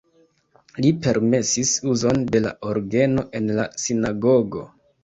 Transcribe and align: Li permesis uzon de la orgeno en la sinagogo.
Li 0.85 0.89
permesis 1.03 1.75
uzon 1.93 2.27
de 2.37 2.43
la 2.49 2.55
orgeno 2.73 3.31
en 3.43 3.55
la 3.61 3.71
sinagogo. 3.87 4.69